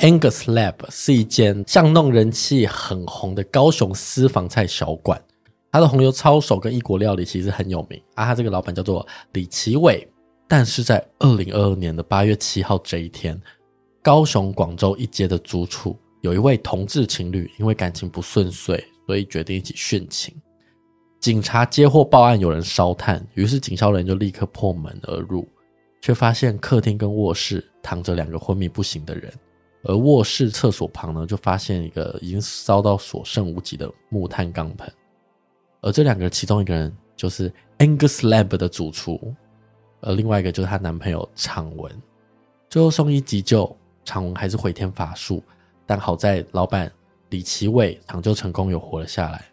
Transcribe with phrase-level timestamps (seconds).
[0.00, 5.20] Angus Lab 是一间巷弄人气很红的高雄私房菜小馆，
[5.72, 8.24] 它的红油抄手跟异国料理其实很有名啊。
[8.24, 10.08] 他这个老板叫做李奇伟，
[10.46, 13.40] 但是在二零二二年的八月七号这一天，
[14.00, 20.32] 高雄广州一街的租处有一位同志情侣，因为感情不顺遂，所以决定一起殉情。
[21.18, 25.48] 警察接获报案，有人烧炭，于是警消人就立刻破门而入，
[26.00, 29.32] 却发现客厅跟卧室 躺着两个昏迷不醒的人。
[29.84, 34.92] 而卧室厕所旁呢，就发现一个已经烧到所剩无几的木炭钢盆，
[35.80, 39.34] 而这两个人其中一个人就是 Angus Lab 的主厨，
[40.00, 41.90] 而另外一个就是她男朋友昶文。
[42.68, 43.64] 最后送医急救，
[44.04, 45.42] 昶文还是回天乏术，
[45.86, 46.92] 但好在老板
[47.30, 49.44] 李奇伟抢救成功，有活了下来。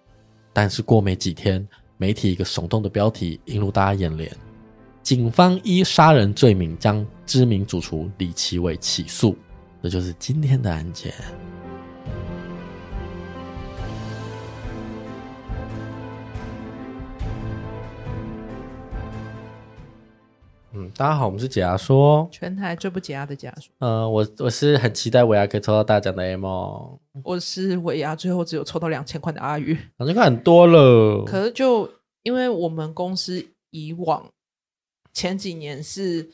[0.51, 1.65] 但是过没几天，
[1.97, 4.29] 媒体一个耸动的标题映入大家眼帘：
[5.03, 9.35] 警方依杀人罪名将知名主厨李奇伟起诉。
[9.85, 11.13] 这就是今天的案件。
[20.73, 23.71] 嗯，大家好，我们是解压说，全台最不解压的解压说。
[23.77, 26.43] 呃，我我是很期待尾牙可以抽到大奖的 M。
[27.23, 31.23] 我是尾牙最后只有抽到两千块的阿宇，两千块很多了。
[31.25, 31.87] 可是就
[32.23, 34.31] 因为我们公司以往
[35.13, 36.31] 前几年是。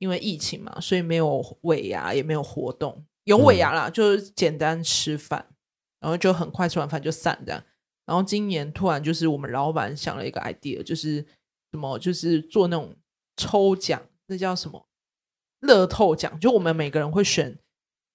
[0.00, 3.04] 因为疫情嘛，所以没有尾牙，也没有活动。
[3.24, 5.46] 有尾牙啦，嗯、就是简单吃饭，
[6.00, 7.62] 然后就很快吃完饭就散这样。
[8.06, 11.24] 然后今年突然就是我们老板想了一个 idea，就是
[11.70, 12.96] 什么，就是做那种
[13.36, 14.88] 抽奖，那叫什么
[15.60, 16.40] 乐透奖？
[16.40, 17.58] 就我们每个人会选，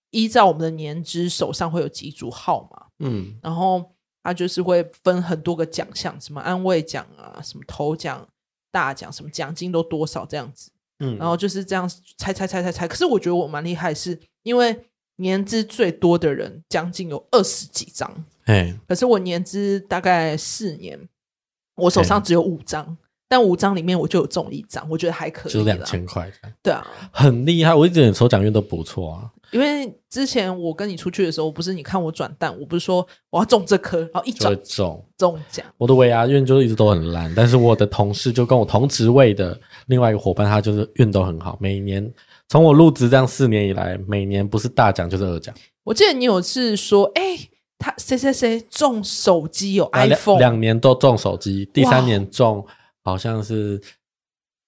[0.09, 8.27] 依照我们的年资，手上会有几组号码，嗯，然后他就是会分很多个奖项，什么安慰奖啊，什么头奖、
[8.71, 10.71] 大奖，什么奖金都多少这样子。
[10.99, 14.85] 嗯，然后就是这样猜猜猜猜猜，可是我觉得我蛮厉害，是因为
[15.17, 21.07] 年资最多的人将近有二十几张，哎，可是我年资大概四年，
[21.75, 22.97] 我手上只有五张。
[23.35, 26.31] 但五张里面我就有中一张，我觉得还可以，就两千块。
[26.63, 27.73] 对啊，很厉害。
[27.73, 29.29] 我一直抽奖运都不错啊。
[29.51, 35.65] 因为之前我跟你出去的时候，不是你看我转蛋，我不是说我要中这颗，然后一转中中奖。
[35.77, 41.57] 我的尾牙运就一直都很烂，但是我的同事就跟我同职位的另外一个伙伴，他就是运都很好。
[41.59, 42.09] 每年
[42.47, 45.53] 从我入职这样四年以来，每年不是大奖就是二奖。
[45.83, 52.65] 我记得你有次说，哎、欸，他谁谁谁中手机有 iPhone，两年都中手机，第三年中。
[53.05, 53.81] 好像是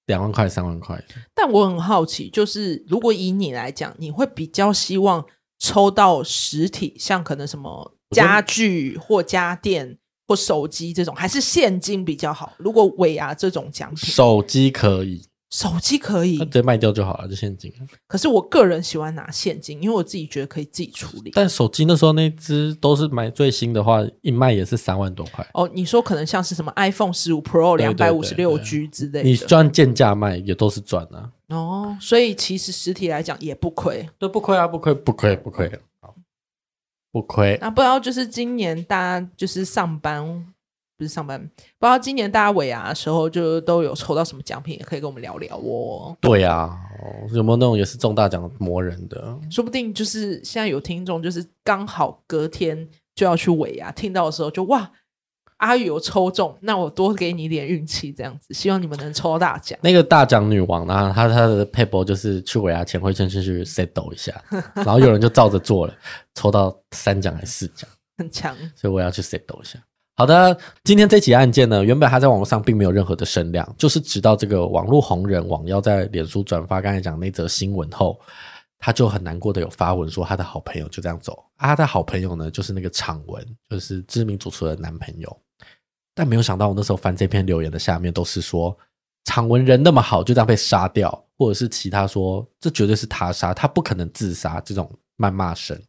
[0.06, 1.04] 两万块、三万块，
[1.36, 5.26] 但我很好奇，就是如果以你来讲，你会比较希望
[5.60, 9.98] 抽到实体，像可能什么家具或家电
[10.28, 12.54] 或手机这种，还是现金比较好？
[12.58, 15.28] 如果尾牙这种奖品，手机可以。
[15.50, 17.74] 手机可以，直接卖掉就好了，就现金。
[18.06, 21.32] 可是我个人喜欢拿现金，因为我自己觉得可以自己处理。
[21.34, 25.48] 但手机那时候那只都是买最新的话，一卖也是三万多块。
[25.54, 31.32] 哦，你说可能像是什么 iPhone 十五 Pro 两百五十六 G 之类的，你赚贱价卖也都是赚啊。
[31.48, 35.72] 哦，所以其实实体来讲也不亏，都不亏啊，不亏，不亏，不亏，
[36.02, 36.14] 好，
[37.10, 37.58] 不亏。
[37.62, 40.54] 那不知道就是今年大家就是上班。
[40.98, 46.18] 不是上班，不知道今年大家尾牙的时候就都有抽到什么奖品，也可以跟我们聊聊哦。
[46.20, 46.80] 对呀、啊，
[47.34, 49.38] 有没有那种也是中大奖磨人的？
[49.52, 54.92] 说不定就是现在有听众，就是刚好隔天就要去尾牙，听到的时候就哇，
[55.58, 59.78] 阿宇有抽中，那我多给你一点运气，这样子，希望你们能抽到大奖。
[59.84, 64.34] 那个大奖女王呢，她她的撇步就是去尾牙前会先去去 settle 一下，
[64.74, 65.94] 然后有人就照着做了，
[66.34, 67.88] 抽到三奖还是四奖，
[68.18, 69.78] 很强，所以我要去 settle 一下。
[70.20, 78.20] 好的，今天这起案件呢，原本他在网络上并没有任何的声量，就是直到这个网络红人网妖在脸书转发刚才讲那则新闻后，
[78.80, 85.40] 他就很难过的有发文说他的好朋友就这样走，他的好朋友呢就是那个昶文，就是知名主厨的男朋友，
[86.16, 88.76] 但没有想到我那时候翻这篇留言的下面都是说
[89.24, 95.80] 昶文人那么好就这样被杀掉，或者是其他说这绝对是他杀，他不可能自杀这种谩骂声。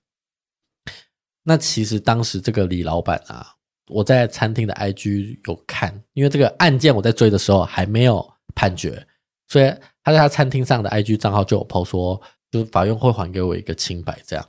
[1.43, 3.55] 那其实当时这个李老板啊。
[3.89, 9.07] 我在餐厅的 IG 有看，因为这个案件我在追的时候还没有判决，
[9.49, 12.21] 所以他在他餐厅上的 IG 账号就有 po 说，
[12.51, 14.49] 就法院会还给我一个清白这样。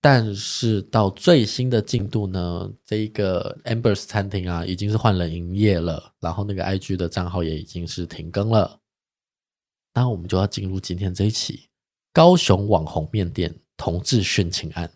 [0.00, 8.78] 但是到最新的进度呢，这一个 Amber's 餐厅啊，已经是换了营业了，然后那个 IG 的账号也已经是停更了。
[9.94, 11.68] 那我们就要进入今天这一期
[12.12, 14.88] 高雄网红面店同志殉情案。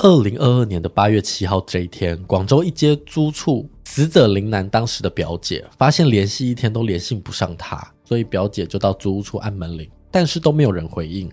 [0.00, 11.28] 二零二二年的八月七号这一天，广州一街租处死者林楠当时的表姐发现联系一天都联系不上他，所以表姐就到租屋处按门铃，但是都没有人回应，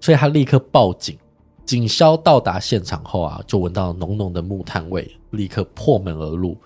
[0.00, 1.18] 所以她立刻报警。
[1.66, 6.56] 警消到达现场后啊，就闻到浓浓的木炭味，立刻破门而入。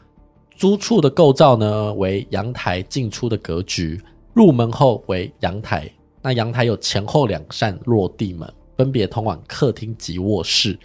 [0.57, 4.01] 租处的构造呢，为阳台进出的格局，
[4.33, 5.91] 入门后为阳台，
[6.23, 10.79] 那阳台有前后两扇落地门，分别通往客厅及卧室。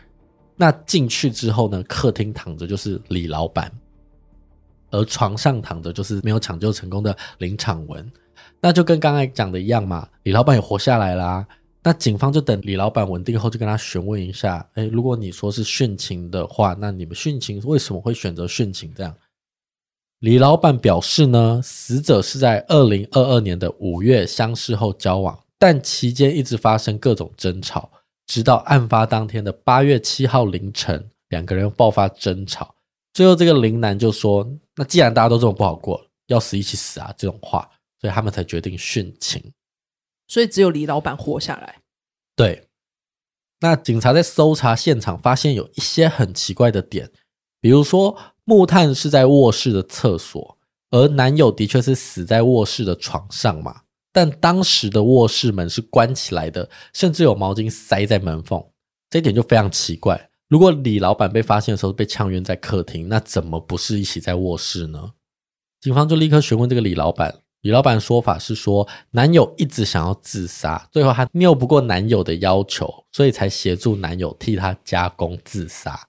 [0.58, 3.72] 那进去之后呢，客厅躺着就是李老板，
[4.90, 8.12] 而床上躺着就是没有抢救成功的林场文。
[8.60, 11.48] 那就跟刚才讲的一样嘛，李老板也活下来啦。
[11.84, 18.92] 那警方就等李老板稳定后，就跟他询问一下：诶，如果你说是殉情的话，那你们殉情为什么会选择殉情？
[18.96, 19.16] 这样，
[20.20, 27.90] 李老板表示呢，死者是在二零二二年的五月相识后交往，但期间一直发生各种争吵，
[28.28, 32.76] 直到案发当天的八月七号凌晨，两个人又爆发争吵。
[33.14, 37.68] 最后，这个林男就说：“那既然大家都这么不好过，要死一起死啊！”这种话，
[38.00, 39.52] 所以他们才决定殉情。
[40.28, 41.78] 所以只有李老板活下来。
[42.36, 42.68] 对，
[43.62, 47.10] 那警察在搜查现场，发现有一些很奇怪的点，
[47.60, 50.60] 比如说木炭是在卧室的厕所，
[50.92, 53.82] 而男友的确是死在卧室的床上嘛，
[54.18, 58.66] 但当时的卧室门是关起来的，甚至有毛巾塞在门缝，
[59.12, 60.32] 这一点就非常奇怪。
[60.48, 65.12] 如果李老板被发现的时候被呛晕在客厅，那怎么不是一起在卧室呢？
[65.80, 67.42] 警方就立刻询问这个李老板。
[67.62, 76.08] 李老板说法是说，男友一直想要自杀，最后他拗不过男友的要求，所以才协助男友替他加工自杀。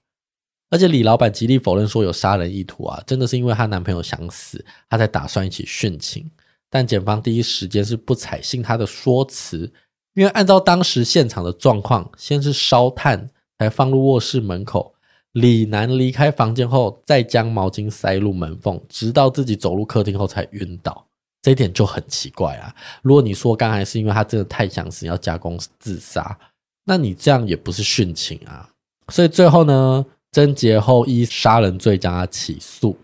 [0.71, 6.31] 而且李老板极力否认说有杀人意图啊，真的是因为她男朋友想死，她才打算一起殉情。
[6.69, 9.71] 但检方第一时间是不采信他的说辞，
[10.13, 14.93] 因为按照当时现场的状况，先是烧炭，才放入卧室门口。
[15.33, 21.05] 李楠离开房间后，再将毛巾塞入门缝，直到自己走入客厅后才晕倒。
[21.41, 22.75] 这一点就很奇怪啊！
[23.01, 26.37] 如果你说刚才是因为他真的太想死要加工自杀，
[26.83, 28.69] 那你这样也不是殉情啊。
[29.07, 32.97] 所以最后呢，侦结后依杀人罪将他起诉，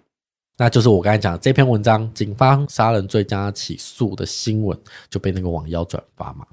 [0.57, 4.79] 那就是我刚才讲的这篇文章，警方杀人罪将他起诉的新闻
[5.09, 6.47] 就被那个网妖转发嘛。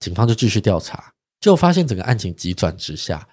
[0.00, 3.28] 警方就继续调查，就发现整个案情急转直下，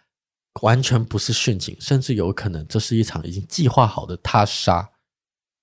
[0.61, 4.89] 完全不是殉情，甚至有可能这是一场已经计划好的他杀。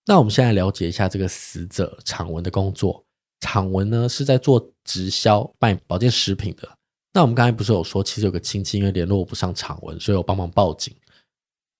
[0.06, 3.04] 那我们现在了解一下这个死者昶文的工作。
[3.40, 6.66] 昶文呢是在做直销卖保健食品的。
[7.12, 10.96] 那我们刚才不是有说，其实有个亲戚因为联络不上昶文，所以我帮忙报警。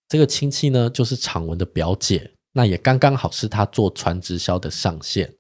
[0.09, 5.35] 这个亲戚呢就是厂文的表姐，那也刚刚好是他做传直销的上线。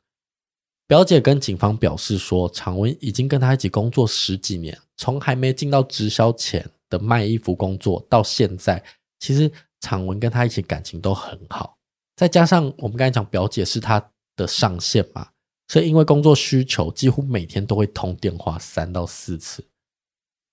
[0.88, 8.82] 表姐跟警方表示说，厂文已经跟他一起工作十几年，从还没进到直销前的卖衣服工作到现在，
[9.18, 11.76] 其实厂文跟他一起感情都很好。
[12.14, 15.28] 再加上我们刚才讲表姐是他的上线嘛，
[15.68, 19.64] 所以因为工作需求，几乎每天都会通电话三到四次。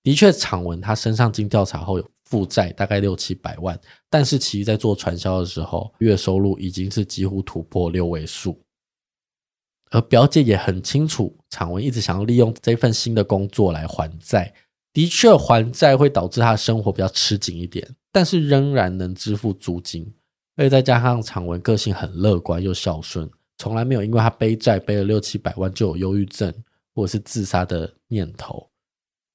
[0.02, 3.78] 的确，厂文他身上经调查后有负债大概六七百万，
[4.08, 8.60] 但是其实在做传销的时候，月收入已经是几乎突破六位数。
[9.90, 14.52] 而表姐也很清楚，昶文一直想要利用这份新的工作来还债。
[14.92, 20.12] 的确，还债会导致他生活比较吃紧一点，但是仍然能支付租金。
[20.56, 23.28] 而且再加上昶文个性很乐观又孝顺，
[23.58, 26.52] 从来没有因为他背债背了六七百万就有忧郁症
[26.94, 28.68] 或者是自杀的念头。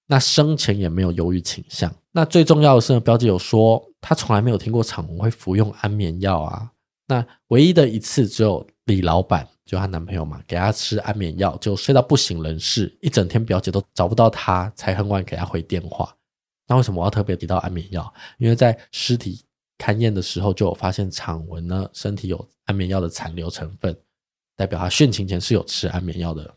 [0.09, 1.93] 那生前也没有忧郁倾向。
[2.11, 6.71] 那最重要的是呢，表姐有说她从来没有听过昶文会服用安眠药啊。
[7.07, 16.11] 那唯一的一次只有李老板，就她男朋友嘛，给她吃安眠药，就睡到不省人事，一整天表姐都找不到她，才很晚给她回电话。
[16.67, 18.11] 那为什么我要特别提到安眠药？
[18.39, 19.45] 因为在尸体。
[19.81, 23.97] 勘验的时候就有发现昶文呢身体有安眠药的残留成分，
[24.57, 26.53] 代表他殉情前是有吃安眠药的。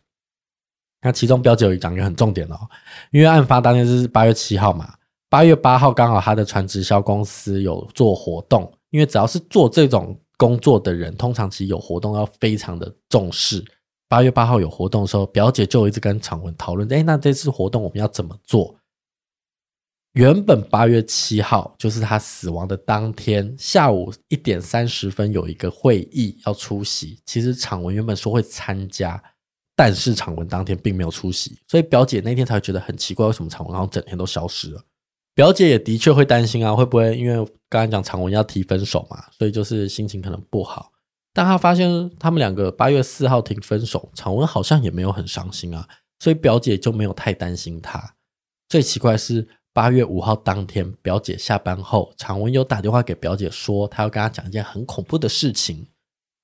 [1.03, 2.57] 那其中表姐有讲一个很重点哦，
[3.11, 4.95] 因为案发当天是八月七号嘛，
[5.29, 13.65] 八月八号刚好他的传直销公司有做活动，因为只要是做这种工作的人，通常其实有活动要非常的重视。
[14.09, 18.77] 八月八号有活动的时候，表姐就一直跟昶文讨论，诶，那这次活动我们要怎么做？
[20.13, 29.23] 原本八月七号就是他死亡的当天下午一点三十分有一个会议要出席，其实昶文原本说会参加，
[29.75, 34.83] 但是昶文当天并没有出席，所以表姐那天才会觉得很奇怪，为什么昶文好像整天都消失了？
[35.35, 40.93] 表姐也的确会担心啊，会不会因为刚才讲昶文要提分手嘛，所以就是心情可能不好。
[41.33, 45.89] 但他发现他们两个八月四号提分手，昶文好像也没有很伤心啊，
[46.19, 48.15] 所以表姐就没有太担心他。
[48.69, 49.49] 最奇怪是。
[49.75, 55.87] 八月五号当天，表姐下班后，昶文有打电话给表姐说，他要跟她讲一件很恐怖的事情。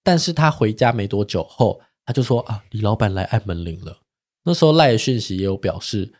[0.02, 3.98] 但是他回家没多久后，他就说啊，李老板来按门铃了。
[4.42, 6.10] 那时候赖的讯息也有表示，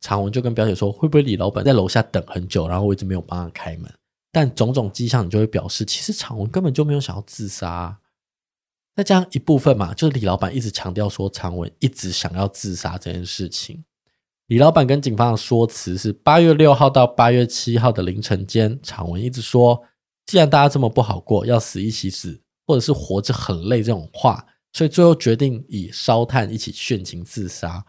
[0.00, 3.92] 长文就跟表姐说，会不会李老板在楼下等很久，然后我一直没有帮他开门。
[4.32, 7.98] 但种种迹象，你就会表示，其实长文根本就没有想要自杀。
[8.96, 13.84] 再加上一部分嘛，就是李老板一直强调说长文一直想要自杀这件事情。
[14.46, 19.84] 李老板跟警方的说辞是：八月六号到八月七号的凌晨间，长文一直说，
[20.24, 24.46] 既然大家这么不好过，要死一起死，或者是活着很累这种话。
[24.72, 27.84] 所以最后决定以烧炭一起殉情自杀，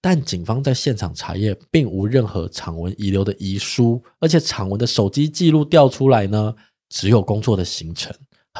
[0.00, 6.54] 但警方在现场查验，并无任何长文遗留的遗书，而且长文的手机记录调出来呢，
[6.88, 8.14] 只有工作的行程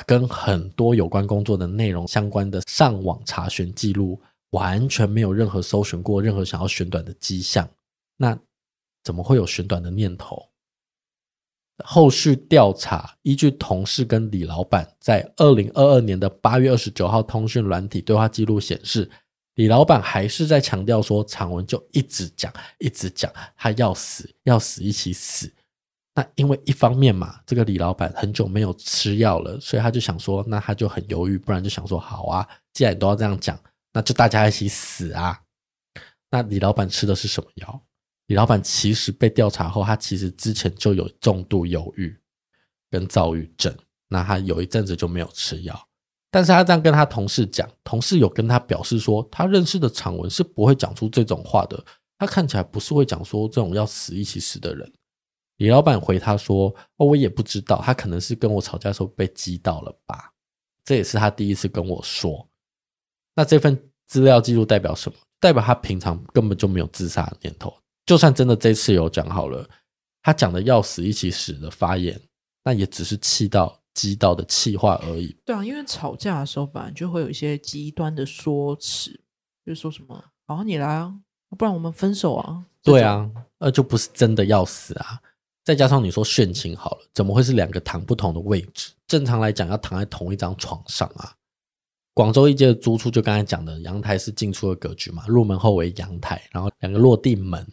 [0.07, 7.69] 跟很多有关工作的内容相关的上网查询记录，完全没有任何搜寻过任何想要寻短的迹象。
[8.17, 8.38] 那
[9.05, 10.48] 怎么会有寻短的念头？
[11.85, 19.11] 后续调查，依据同事跟李老板在二零二二年的八月二十九号通讯软体对话记录显示，
[19.55, 25.53] 李老板还是在强调说，长文就一直讲，一直讲，他要死，要死一起死。
[26.15, 33.57] 那因为一方面嘛，这个李老板很久没有吃药了，所以他就想说，那他就很犹豫，不然就想说，好啊，既然你都要这样讲，
[33.93, 35.41] 那就大家一起死啊。
[36.31, 37.83] 那李老板吃的是什么药？
[38.29, 42.17] 李老板其实被调查后，他其实之前就有重度忧郁
[42.91, 43.75] 跟躁郁症，
[44.07, 45.89] 那他有一阵子就没有吃药，
[46.31, 51.83] 但是他这样跟他同事讲，同事有跟他表示说，他认识的长文是不会讲出这种话的，
[52.19, 54.93] 他看起来不是会讲说这种要死一起死的人。
[55.57, 60.33] 李老板回他说：“哦，我也不知道，他可能是跟我吵架的时候被激到了吧。”
[60.85, 62.49] 这也是他第一次跟我说。
[63.35, 65.19] 那这份资料记录代表什么？
[65.41, 67.75] 代表他平常根本就没有自杀的念头。
[68.09, 69.69] 就算真的这次有讲好了，
[70.23, 72.19] 他讲的要死一起死的发言，
[72.65, 75.37] 那也只是气到激到的气话而已。
[75.45, 79.11] 对啊，因为吵架的时候本来就会有一些极端的说辞，
[79.67, 81.15] 就是说什么“好，你来啊，
[81.59, 82.65] 不然我们分手啊”。
[82.83, 85.21] 对啊，那就不是真的要死啊。
[85.62, 88.93] 再加上你说殉情好了，怎么会是两个躺不同的位置？
[89.07, 91.35] 正常来讲要躺在同一张床上啊。
[92.15, 97.67] 广州一街的租处就刚才讲的，阳台是进出的格局嘛，入门后为阳台，然后两个落地门。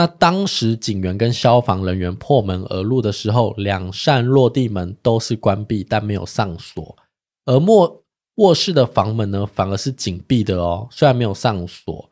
[0.00, 6.96] 那当时警员跟消防人员破门而入的时候，两扇落地门都是关闭，但没有上锁。
[7.44, 8.02] 而卧
[8.36, 12.10] 卧室的房门呢，反而是紧闭的哦，虽然没有上锁。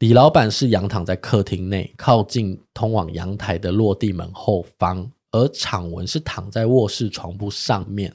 [0.00, 8.12] 李老板是仰躺在客厅内，靠近通往阳台的落地门后方，而厂文是躺在卧室床铺上面。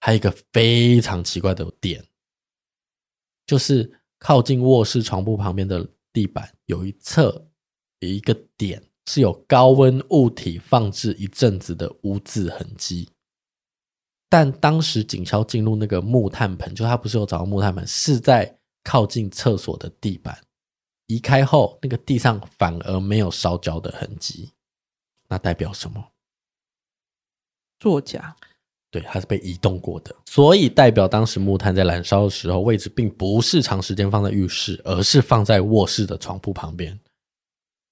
[0.00, 2.04] 还有一个非常奇怪的点，
[3.46, 5.86] 就是靠近卧室床铺旁边的。
[6.16, 7.48] 地板有一侧
[8.00, 13.08] 有一个点是有高温物体放置一阵子的污渍痕迹，
[14.28, 20.38] 但当时警消进入那个木炭盆，就他不是有找到木炭盆，是在靠近厕所的地板。
[21.06, 24.52] 移开后，那个地上反而没有烧焦的痕迹，
[25.28, 26.12] 那代表什么？
[27.78, 28.36] 作假。
[28.96, 36.98] 对，它是被移动过的，所以代表当时木炭在燃烧的时候，位置并不是长时间放在浴室，而是放在卧室的床铺旁边。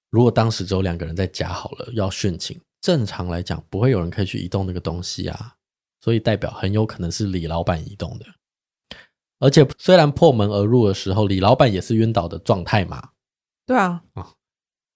[0.08, 5.52] 如果当时只有两个人在家好了，要殉情，正常来讲不会有人可以去移动那个东西啊，
[6.00, 8.24] 所以代表很有可能是李老板移动的。
[9.40, 13.10] 而且虽然破门而入的时候，李老板也是晕倒的状态嘛，
[13.66, 14.32] 对啊，啊，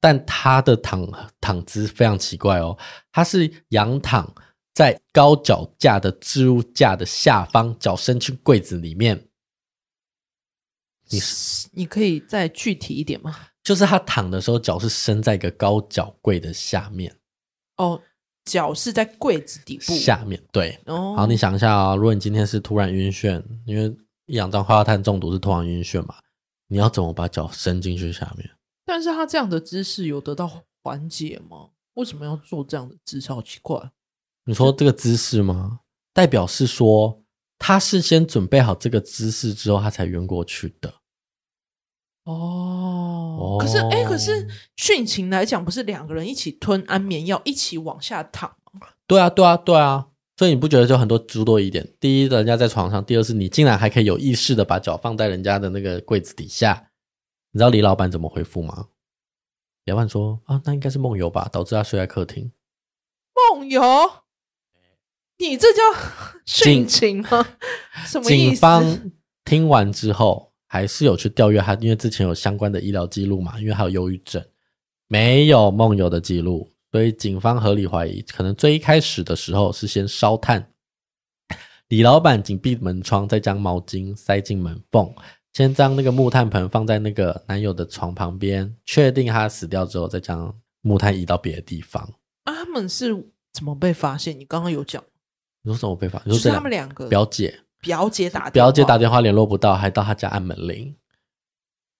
[0.00, 1.06] 但他的躺
[1.38, 2.78] 躺姿非常奇怪哦，
[3.12, 4.34] 他是仰躺。
[4.78, 9.28] 在高脚架的置物架的下方，脚伸去柜子里面。
[11.08, 11.18] 你
[11.72, 13.34] 你可以再具体一点吗？
[13.64, 17.12] 就是他躺的时候，脚是伸在一个高脚柜的下面。
[17.78, 18.00] 哦，
[18.44, 20.40] 脚是在柜子底部下面。
[20.52, 20.78] 对。
[20.86, 21.16] 哦。
[21.16, 23.92] 好，你想一下啊、哦，如果你今天是突然晕眩，因为
[24.26, 26.14] 一氧化二碳中毒是突然晕眩嘛，
[26.68, 28.48] 你要怎么把脚伸进去下面？
[28.84, 31.70] 但是他这样的姿势有得到缓解吗？
[31.94, 33.32] 为什么要做这样的姿势？
[33.32, 33.90] 好奇怪。
[34.48, 35.80] 你说这个姿势吗？
[36.14, 37.22] 代表是说
[37.58, 40.94] 他是先准备好这个姿势之后，他才晕过去的。
[42.24, 48.88] 哦，可是哎，可是殉情来讲，不是两个人一起吞安眠药，一起往下躺吗？
[49.06, 50.08] 对啊，对啊，对啊。
[50.38, 51.86] 所以你不觉得就很多诸多疑点？
[52.00, 56.88] 第一，人家在床上；第二是，你竟然还可以有意识的把脚放在人家的那个柜子底下。
[57.52, 58.86] 你知道李老板怎么回复吗？
[59.84, 62.50] 李老板说：“啊，那应该是梦游吧，导致他睡在客厅。”
[63.52, 63.82] 梦游。
[65.38, 65.82] 你这叫
[66.46, 67.46] 殉情吗？
[68.06, 68.50] 什么意思？
[68.50, 69.10] 警方
[69.44, 74.44] 听完之后，还是有去调阅他，因为之前有相关的医疗记录嘛，因为还有忧郁症，
[75.06, 80.72] 没有梦游的记录，所以警方合理怀疑，可能最一开始的时候是先烧炭，
[81.88, 85.14] 李老板紧闭门窗，再将毛巾塞进门缝，
[85.52, 90.52] 先将那个木炭盆放在那个男友的床旁边，确定他死掉之后，再将
[90.82, 92.02] 木炭移到别的地方。
[92.44, 94.38] 啊，他们是怎么被发现？
[94.38, 95.02] 你刚刚有讲，
[95.62, 96.32] 你说什么被发现？
[96.32, 100.94] 就是他们两个表姐，表姐打表姐打电话联络不到，还到他家按门铃。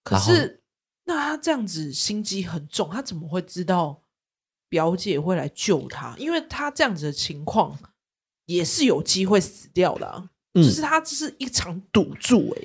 [0.04, 0.62] 可是，
[1.04, 4.02] 那他这样子心机很重，他怎么会知道
[4.68, 6.14] 表姐会来救他？
[6.18, 7.78] 因为他这样子的情况
[8.46, 12.62] 也是有机会死掉的，啊，就、嗯、是他这是一场赌注哎。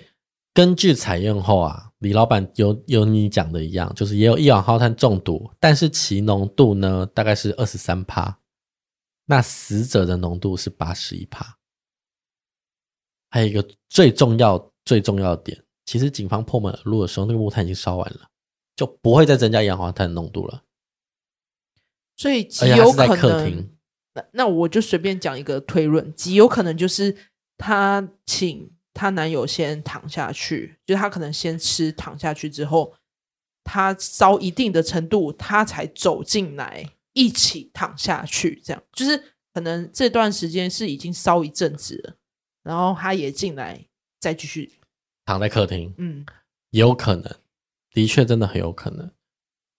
[0.53, 8.37] 根据采用后啊，李老板有有你讲的一样，就是也有一氧化碳中毒，但是其浓度呢大概是二十三趴，
[9.25, 11.57] 那死者的浓度是八十一帕。
[13.29, 15.63] 还有一个最重要最重要的点。
[15.85, 18.29] 其实警方破门而入的时候，那个木炭已经烧完了，
[18.75, 20.63] 就不会再增加一氧化碳浓度了。
[22.15, 23.69] 所以极有可能，
[24.13, 27.17] 那那我就随便讲一个推论，极有可能就是
[27.57, 32.93] 她请她男友先躺下去，就是她可能先吃躺下去之后，
[33.63, 39.17] 她烧一定的程度，她才走进来一起躺下去，这样就是
[39.53, 42.15] 可能这段时间是已经烧一阵子了，
[42.63, 43.85] 然后他也进来
[44.19, 44.73] 再继续。
[45.25, 46.25] 躺在客厅，嗯，
[46.71, 47.33] 也有可能，
[47.91, 49.09] 的确真的很有可能。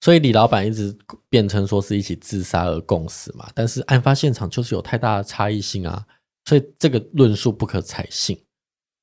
[0.00, 0.96] 所以李老板一直
[1.28, 6.06] 辩称说是一起自杀而共死嘛，但是案发现场就是有太大的差异性啊，
[6.44, 8.38] 所以这个论述不可采信。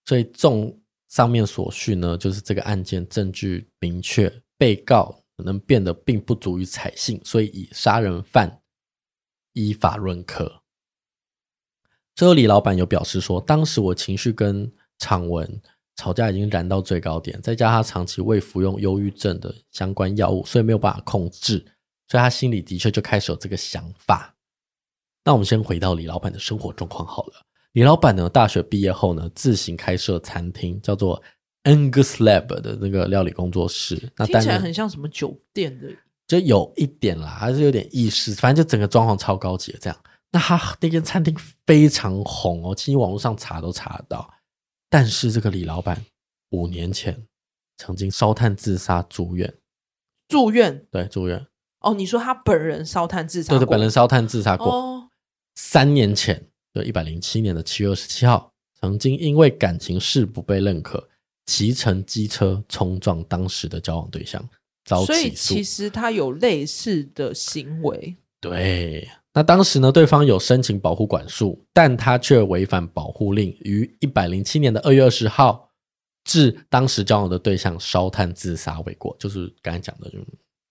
[0.05, 0.75] 所以综
[1.09, 8.62] 上面所叙呢，就是这个案件证据明确，被告可能变得并不足以采信，所以以杀人犯
[9.53, 10.62] 依法论科。
[12.15, 15.62] 最后李老板有表示说，当时我情绪跟昶文。
[15.98, 21.63] 吵架已经燃到最高点，再加上他长期未服用忧郁症的相关药物，所以没有办法控制，
[22.07, 24.33] 所以他心里的确就开始有这个想法。
[25.24, 27.45] 那我们先回到李老板的生活状况好了。
[27.74, 31.21] 李老板呢，大学毕业后呢，自行开设餐厅，叫做
[31.63, 34.12] Angus Lab 的那个料理工作室。
[34.17, 35.88] 那听起来很像什么酒店的，
[36.28, 40.00] 就有一点啦，还是有点意式，反正就整个装潢超高级的这样。
[40.32, 44.34] 那他那间餐厅非常红哦，其实网络上查都查得到。
[44.89, 46.06] 但是这个李老板
[46.50, 47.26] 五年前
[47.78, 49.54] 曾经烧炭自杀住院，
[50.28, 51.45] 住院对住院
[51.82, 53.50] 哦，你说他本人烧炭自杀？
[53.54, 54.67] 对对，本人烧炭自杀过。
[54.67, 55.10] 哦，
[55.56, 61.10] 三年前，就一百零七年的七月二十七号，曾经因为感情事不被认可，
[61.45, 64.41] 骑乘机车冲撞当时的交往对象，
[64.86, 65.13] 遭起诉。
[65.13, 68.15] 所以其实他有类似的行为。
[68.39, 69.08] 对。
[69.34, 75.69] 那当时呢，对方有申请保护管束，但他却违反保护令，于一百零七年的二月二十号，
[76.25, 80.19] 致当时交往的对象烧炭自杀未果，就是刚才讲的，就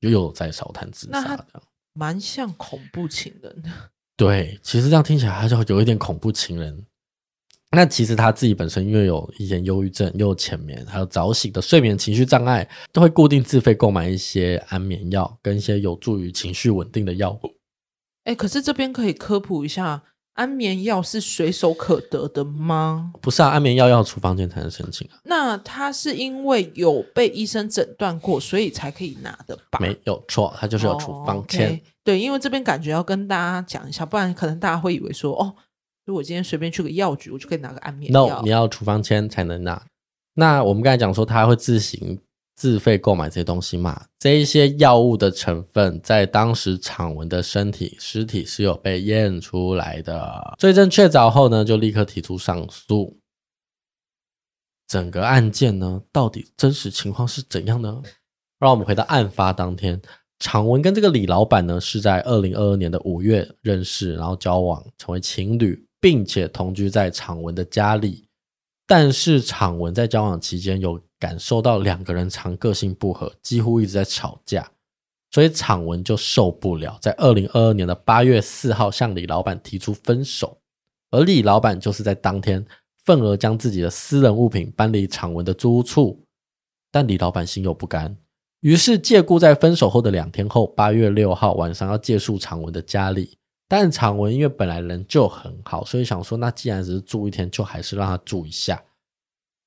[0.00, 1.62] 又有在烧炭自杀的，
[1.94, 3.70] 蛮像恐怖情人的。
[4.14, 6.84] 对，其实这样听起来，还是有一点恐怖情人。
[7.76, 17.54] 那其实他自己本身因为有一点忧郁症，又有浅眠，还有早醒的睡眠情绪障碍，都会固定自费购买一些安眠药跟一些有助于情绪稳定的药物。
[18.24, 20.02] 哎，可是这边可以科普一下，
[20.34, 23.12] 安眠药是随手可得的吗？
[23.22, 25.18] 不是啊，安眠药要处方箋才能申请啊。
[25.24, 29.78] 那他是因为有被医生诊断过，所以才可以拿的吧？
[29.80, 31.68] 没有错，他就是有处方签。
[31.68, 31.82] Oh, okay.
[32.02, 35.54] 对，因为这边感觉要跟大家讲一下，不然可能大家会以为说，哦，
[36.10, 38.26] 如果今天随便去个药局，我就可以拿个安眠药。
[38.26, 39.80] No，你要处方签才能拿。
[40.34, 42.18] 那我们刚才讲说，他会自行。
[42.56, 50.54] 自费购买这些东西嘛，这一些药物的成分在当时昶文的身体尸体是有被验出来的。
[50.58, 53.16] 罪证确凿后呢，就立刻提出上诉。
[54.86, 58.02] 整个案件呢，到底真实情况是怎样呢？
[58.58, 59.98] 让我们回到案发当天，
[60.38, 68.24] 常文跟这个李老板呢是在二零二二年的五月认识，然后交往成为情侣，并且同居在昶文的家里。
[68.86, 71.00] 但是昶文在交往期间有。
[71.20, 74.66] 感受到两个人常个性不合，几乎一直在吵架，
[75.30, 80.56] 所以昶文就受不了，在二零二二年的八月四号向李老板提出分手，
[81.10, 82.64] 而李老板就是在当天
[83.04, 86.24] 愤而将自己的私人物品搬离昶文的租屋处，
[86.90, 88.16] 但李老板心有不甘，
[88.60, 93.36] 于是借故在分手后的两天后，八月六号晚上要借宿昶文的家里，
[93.70, 98.82] 但常文因为本来人就很好，所以想说那既然只是住一天，就还是让他住一下。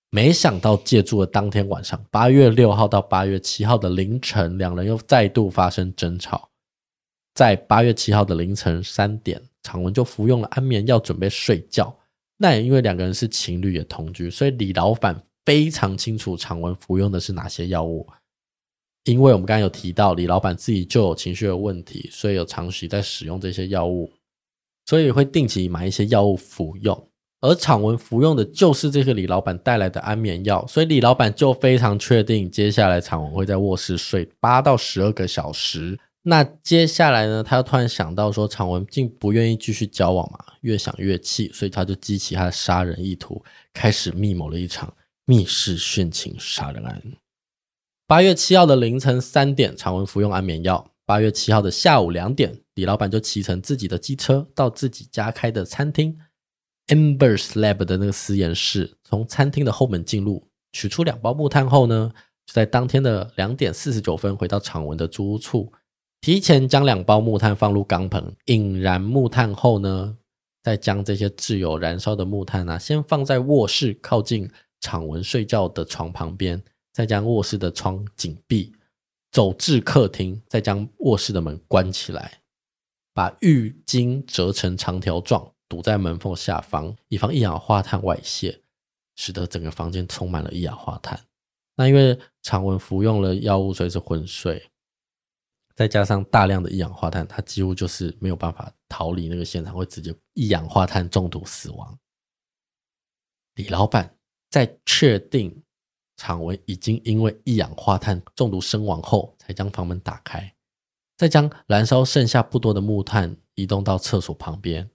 [0.10, 6.50] 没想到借住的当天晚上，八月六号到八月七号的凌晨，两人又再度发生争吵。
[7.34, 11.98] 在八月七号的凌晨三点，常文就服用了安眠药，准备睡觉。
[12.36, 18.06] 那也因为两个人是情侣，也同居，所以李老板非常清楚常文服用的是哪些药物。
[19.06, 24.12] 因为我们刚才有提到，李老板自己就有情绪的问题，所以有长期在使用这些药物，
[24.86, 27.10] 所以会定期买一些药物服用。
[27.42, 36.00] 而昶文服用的就是这个李老板带来的安眠药，所以李老板就非常确定，接下来昶文会在卧室睡八到十二个小时。
[36.22, 47.04] 那接下来呢，他又突然想到说，昶文竟不愿意继续交往嘛，越想越气，所以他就激起他的杀人意图，开始密谋了一场密室殉情杀人案。
[48.06, 50.92] 八月七号的凌晨三点，昶文服用安眠药。
[51.06, 56.18] 八月七号的下午两点，李老板就骑乘自己的机车到自己家开的餐厅
[56.88, 62.12] Embers Lab 的那个实验室，从餐厅的后门进入，取出两包木炭后呢，
[62.46, 65.72] 就在当天的两点四十九分回到昶文的租屋处。
[66.20, 70.18] 提前将两包木炭放入钢盆，引燃木炭后呢，
[70.62, 74.50] 再将这些自有燃烧的木炭啊，先放在卧室靠近
[74.82, 76.62] 昶文睡觉的床旁边，
[76.94, 78.74] 再将卧室的窗紧闭，
[79.32, 82.42] 走至客厅，再将卧室的门关起来，
[83.14, 88.62] 把浴巾折成长条状，堵在门缝下方，以防一氧化碳外泄，
[89.16, 91.20] 使得整个房间充满了一氧化碳。
[91.76, 94.70] 那因为常文服用了药物，所以是昏睡。
[95.74, 101.98] 再加上大量的一氧化碳，他几乎就是没有办法逃离那个现场，会直接一氧化碳中毒死亡。
[103.56, 104.16] 李老板
[104.52, 105.63] 在确定
[106.24, 110.56] 昶文已经因为一氧化碳中毒身亡后，才将房门打开，
[111.18, 114.90] 再将燃烧剩下不多的木炭移动到厕所旁边，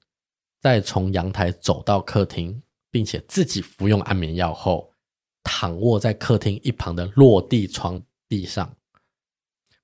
[0.60, 4.94] 再从阳台走到客厅，并且自己服用安眠药后，
[5.42, 8.74] 躺卧在客厅一旁的落地窗地上，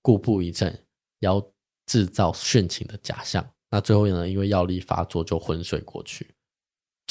[0.01, 0.81] 故布一阵。
[1.21, 1.43] 要
[1.87, 4.29] 制造殉情的假象，那最后呢？
[4.29, 6.34] 因为药力发作就昏睡过去。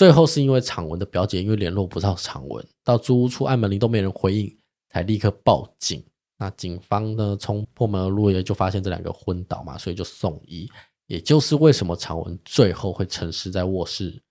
[0.03, 4.53] 最后是因为昶文的表姐因为联络不到昶文，到租屋处按门铃都没人回应，
[4.89, 6.03] 才立刻报警。
[6.37, 10.69] 那警方呢，从破门而入也就发现这两个昏倒嘛，所以就送医。
[11.07, 14.21] 也就是为什么昶文最后会沉尸在卧室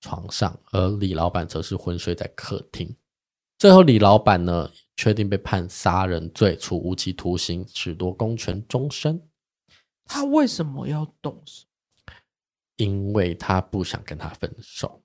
[0.00, 2.94] 床上，而李老板则是昏睡在客厅。
[3.58, 9.20] 最后李老板呢，确定被判杀人罪，处无期徒刑，褫夺公权终身。
[10.04, 11.66] 他为什么要动手？
[12.76, 15.02] 因为他不想跟他分手，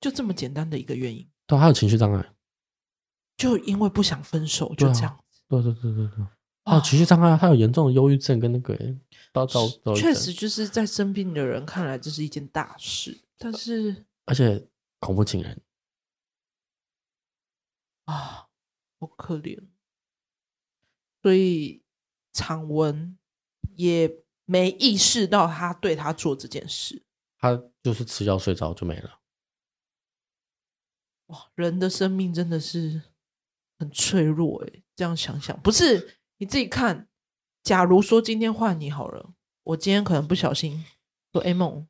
[0.00, 1.28] 就这么简单的一个原因。
[1.46, 2.34] 对，他有情绪障碍，
[3.36, 5.42] 就因为不想分手，就这样子。
[5.48, 6.26] 对对对对对，
[6.64, 8.76] 他有情绪障碍，他有严重的忧郁症跟那个，
[9.32, 14.68] 到到确实就是在生病的人看来这是一件大事，但是而且
[15.00, 15.60] 恐怖情人。
[18.04, 18.48] 啊，
[18.98, 19.62] 好可怜，
[21.22, 21.82] 所以
[22.32, 23.18] 常文
[23.74, 24.10] 也
[24.46, 27.02] 没意识到他对他做这件事，
[27.38, 29.17] 他就是吃药睡着就没了。
[31.28, 33.00] 哇，人的生命真的是
[33.78, 37.08] 很脆弱诶，这样想想，不是你自己看，
[37.62, 39.30] 假如说今天换你好了，
[39.64, 40.84] 我今天可能不小心
[41.32, 41.86] 说哎梦。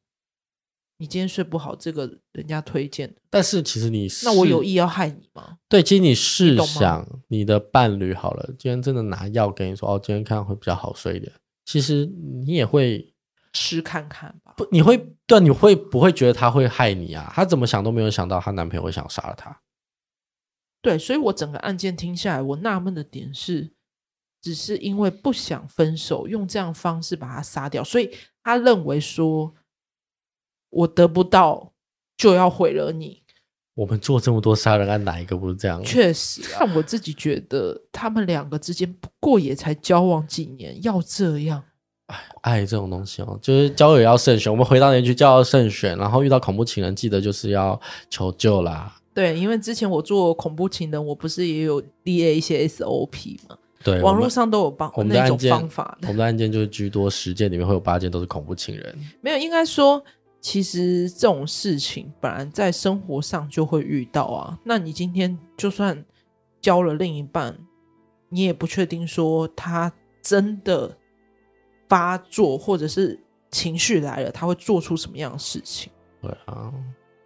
[1.00, 3.20] 你今天睡不好，这个人家推荐的。
[3.30, 5.58] 但是其实你是，那我有意要害你吗？
[5.68, 11.32] 对，其实你试想，你的伴侣好了，今天真的拿药跟你说，哦，今天看会比较好睡一点。
[11.64, 13.14] 其实你也会
[13.58, 14.54] 试看看吧。
[14.56, 17.32] 不，你会对，你会不会觉得他会害你啊？
[17.34, 19.60] 他怎么想都没有想到，她男朋友会想杀了她。
[20.80, 23.72] 对，所以我整个案件听下来，我纳闷的点是，
[24.40, 29.54] 只是因为不想分手，用这样方式把他杀掉，所以他认为说。
[30.70, 31.72] 我得不到，
[32.14, 33.22] 就要毁了你。
[33.72, 35.82] 我们做这么多杀人案，哪一个不是这样？
[35.82, 41.64] 确实，但我自己觉得，他们两个之间不过也才交往几年，要这样？
[42.08, 44.52] 哎，爱这种东西哦，就是交友要慎选。
[44.52, 48.94] 我们回到那句，交友慎选，然后遇到恐怖情人，记得就是要求救啦。
[49.14, 53.56] 对，因为之前我做恐怖情人，我不是也有列一些 SOP 吗？
[53.82, 56.08] 对，网络上都有帮我们的那种方法的。
[56.08, 58.98] 我们的案件就是居多，十件里面会有八件都是恐怖情人。
[59.20, 60.02] 没有，应该说。
[60.40, 64.56] 其实这种事情本来在生活上就会遇到啊。
[64.62, 66.04] 那你今天就算
[66.60, 67.58] 交了另一半，
[68.28, 69.92] 你也不确定说他
[70.22, 70.96] 真的
[71.88, 73.18] 发作或者是
[73.50, 75.90] 情绪来了，他会做出什么样的事情？
[76.22, 76.72] 对啊，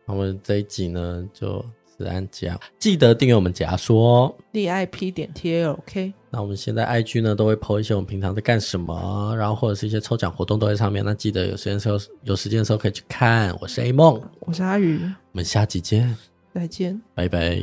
[0.06, 1.64] 那我们这一集呢就。
[1.98, 6.12] 子安讲，记得订阅我们解压说哦，zip 点 t-a-l-k。
[6.30, 11.04] 那我们现在 IG 呢都会 po 一些我们平常在干什么，然后或者是一些抽奖活动都在上面。
[11.04, 13.54] 那记得有时间的时候，有时间的时候可以去看。
[13.60, 16.16] 我是 A 梦，我是阿宇，我们下集见，
[16.54, 17.60] 再见，拜拜。